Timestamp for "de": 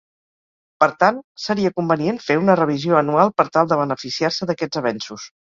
3.75-3.79